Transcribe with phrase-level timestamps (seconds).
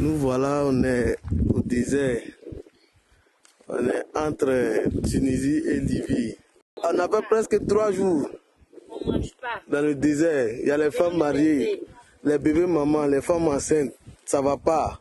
[0.00, 1.16] Voilà, on est
[1.52, 2.22] au désert.
[3.68, 6.36] On est entre Tunisie et Libye.
[6.84, 8.30] On a fait presque trois jours
[9.68, 10.50] dans le désert.
[10.60, 11.82] Il y a les femmes mariées,
[12.22, 13.92] les bébés mamans, les femmes enceintes.
[14.24, 15.00] Ça va pas.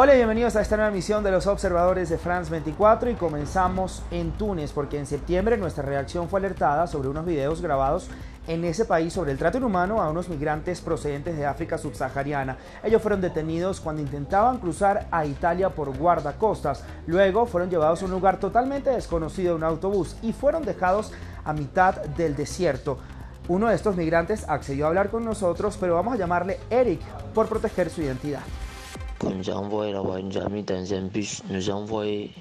[0.00, 4.04] Hola y bienvenidos a esta nueva emisión de los observadores de France 24 y comenzamos
[4.12, 8.08] en Túnez porque en septiembre nuestra reacción fue alertada sobre unos videos grabados
[8.46, 12.58] en ese país sobre el trato inhumano a unos migrantes procedentes de África subsahariana.
[12.84, 16.84] Ellos fueron detenidos cuando intentaban cruzar a Italia por guardacostas.
[17.08, 21.10] Luego fueron llevados a un lugar totalmente desconocido, un autobús, y fueron dejados
[21.44, 22.98] a mitad del desierto.
[23.48, 27.00] Uno de estos migrantes accedió a hablar con nosotros, pero vamos a llamarle Eric
[27.34, 28.42] por proteger su identidad.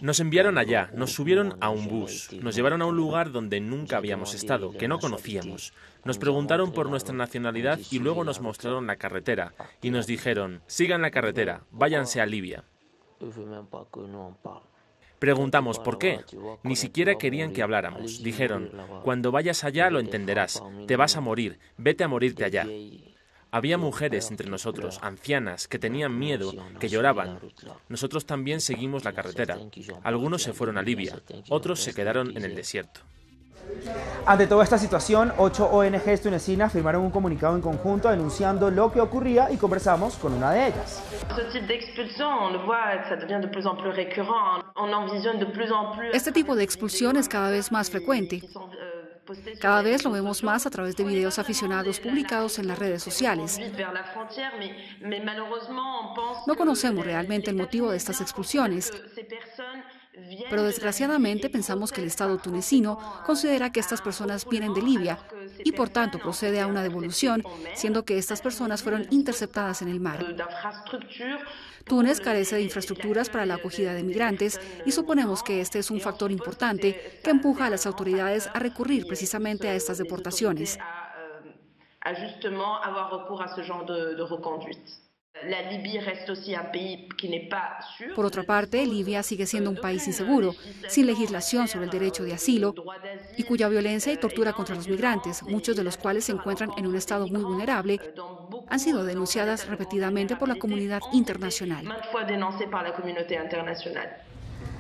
[0.02, 3.98] Nos enviaron allá, nos subieron a un bus, nos llevaron a un lugar donde nunca
[3.98, 5.74] habíamos estado, que no conocíamos.
[6.06, 11.02] Nos preguntaron por nuestra nacionalidad y luego nos mostraron la carretera y nos dijeron, sigan
[11.02, 12.64] la carretera, váyanse a Libia.
[15.20, 16.20] Preguntamos por qué.
[16.64, 18.22] Ni siquiera querían que habláramos.
[18.22, 18.70] Dijeron,
[19.04, 22.68] cuando vayas allá lo entenderás, te vas a morir, vete a morirte allá.
[23.52, 27.40] Había mujeres entre nosotros, ancianas, que tenían miedo, que lloraban.
[27.90, 29.58] Nosotros también seguimos la carretera.
[30.04, 33.02] Algunos se fueron a Libia, otros se quedaron en el desierto.
[34.26, 39.00] Ante toda esta situación, ocho ONGs tunecinas firmaron un comunicado en conjunto denunciando lo que
[39.00, 41.04] ocurría y conversamos con una de ellas.
[46.14, 48.42] Este tipo de expulsión es cada vez más frecuente.
[49.60, 53.60] Cada vez lo vemos más a través de videos aficionados publicados en las redes sociales.
[56.46, 58.92] No conocemos realmente el motivo de estas expulsiones,
[60.50, 65.20] pero desgraciadamente pensamos que el Estado tunecino considera que estas personas vienen de Libia
[65.64, 67.44] y por tanto procede a una devolución,
[67.76, 70.26] siendo que estas personas fueron interceptadas en el mar.
[71.86, 76.02] Túnez carece de infraestructuras para la acogida de migrantes y suponemos que este es un
[76.02, 80.78] factor importante que empuja a las autoridades a recurrir precisamente a estas deportaciones.
[88.16, 90.56] Por otra parte, Libia sigue siendo un país inseguro,
[90.88, 92.76] sin legislación sobre el derecho de asilo
[93.36, 96.88] y cuya violencia y tortura contra los migrantes, muchos de los cuales se encuentran en
[96.88, 98.02] un estado muy vulnerable,
[98.68, 101.94] han sido denunciadas repetidamente por la comunidad internacional.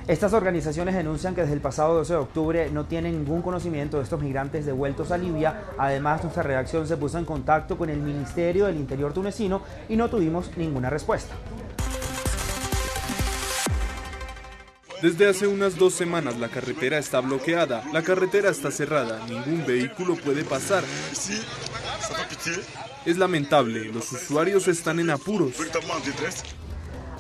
[0.08, 4.04] Estas organizaciones denuncian que desde el pasado 12 de octubre no tienen ningún conocimiento de
[4.04, 5.64] estos migrantes devueltos a Libia.
[5.78, 10.10] Además, nuestra redacción se puso en contacto con el Ministerio del Interior tunecino y no
[10.10, 11.36] tuvimos ninguna respuesta.
[15.02, 20.16] Desde hace unas dos semanas la carretera está bloqueada, la carretera está cerrada, ningún vehículo
[20.16, 20.86] puede pasar.
[23.06, 25.56] Es lamentable, los usuarios están en apuros.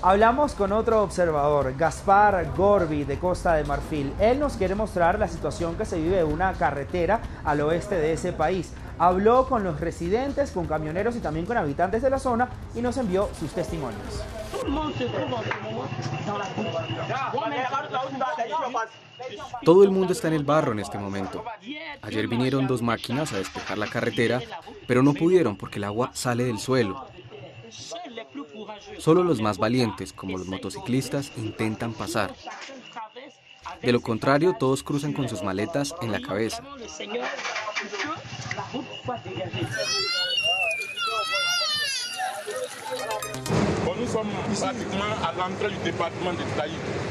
[0.03, 4.13] Hablamos con otro observador, Gaspar Gorbi, de Costa de Marfil.
[4.19, 8.13] Él nos quiere mostrar la situación que se vive en una carretera al oeste de
[8.13, 8.73] ese país.
[8.99, 12.97] Habló con los residentes, con camioneros y también con habitantes de la zona y nos
[12.97, 14.23] envió sus testimonios.
[19.63, 21.43] Todo el mundo está en el barro en este momento.
[22.03, 24.41] Ayer vinieron dos máquinas a despejar la carretera,
[24.87, 27.07] pero no pudieron porque el agua sale del suelo.
[28.97, 32.33] Solo los más valientes, como los motociclistas, intentan pasar.
[33.81, 36.63] De lo contrario, todos cruzan con sus maletas en la cabeza.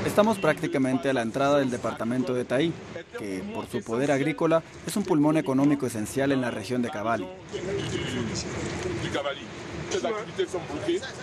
[0.05, 2.73] Estamos prácticamente a la entrada del departamento de Taí,
[3.19, 7.27] que por su poder agrícola es un pulmón económico esencial en la región de Cavalli.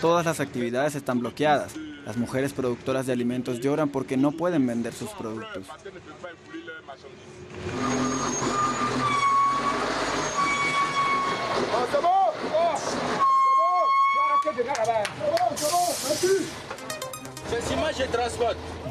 [0.00, 1.72] Todas las actividades están bloqueadas.
[2.06, 5.64] Las mujeres productoras de alimentos lloran porque no pueden vender sus productos.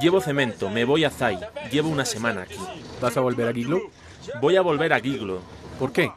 [0.01, 1.39] Llevo cemento, me voy a Zai.
[1.71, 2.57] Llevo una semana aquí.
[3.01, 3.81] ¿Vas a volver a Giglo?
[4.41, 5.41] Voy a volver a Giglo.
[5.79, 6.11] ¿Por qué?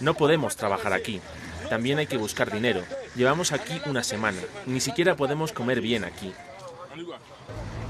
[0.00, 1.20] No podemos trabajar aquí.
[1.68, 2.82] También hay que buscar dinero.
[3.14, 4.38] Llevamos aquí una semana.
[4.66, 6.32] Ni siquiera podemos comer bien aquí.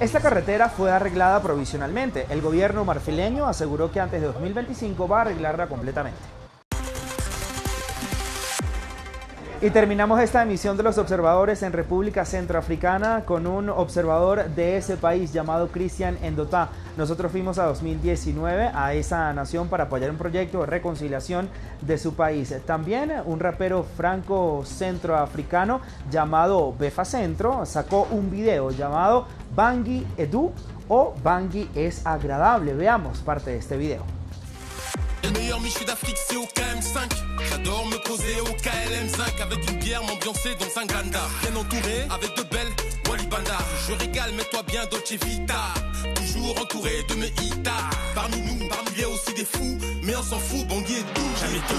[0.00, 2.26] Esta carretera fue arreglada provisionalmente.
[2.31, 6.34] El gobierno marfileño aseguró que antes de 2025 va a arreglarla completamente.
[9.64, 14.99] Y terminamos esta emisión de los observadores en República Centroafricana con un observador de ese
[14.99, 16.69] país llamado Cristian Endotá.
[16.99, 21.49] Nosotros fuimos a 2019 a esa nación para apoyar un proyecto de reconciliación
[21.81, 22.55] de su país.
[22.66, 25.81] También un rapero franco-centroafricano
[26.11, 30.52] llamado Befa Centro sacó un video llamado Bangui Edu
[30.88, 32.75] o Bangui es agradable.
[32.75, 34.24] Veamos parte de este video.
[35.55, 37.11] Le meilleur Michu d'Afrique, c'est au KM5.
[37.49, 41.21] J'adore me poser au KLM5 avec une bière, m'ambiancer dans un ganda.
[41.43, 42.73] Bien entouré, avec de belles
[43.09, 43.59] Walibanda.
[43.87, 45.75] Je régale, mets-toi bien Dolce Vita.
[46.17, 47.91] Toujours entouré de mes hitas.
[48.17, 51.31] Parmi nous, parmi il y aussi des fous, mais on s'en fout, bon est tout.
[51.41, 51.75] Jamais tout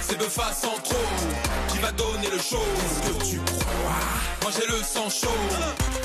[0.00, 0.50] C'est Befa
[0.82, 0.96] trop
[1.68, 2.64] qui va donner le show.
[2.76, 4.02] Qu'est-ce que tu crois?
[4.42, 5.97] Moi j'ai le sang chaud.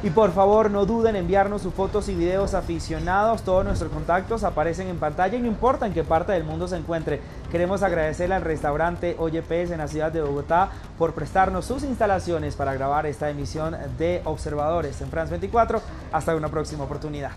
[0.00, 3.42] Y por favor no duden en enviarnos sus fotos y videos aficionados.
[3.42, 6.76] Todos nuestros contactos aparecen en pantalla y no importa en qué parte del mundo se
[6.76, 7.20] encuentre.
[7.50, 12.74] Queremos agradecerle al restaurante OYPS en la ciudad de Bogotá por prestarnos sus instalaciones para
[12.74, 15.82] grabar esta emisión de Observadores en France 24.
[16.12, 17.32] Hasta una próxima oportunidad.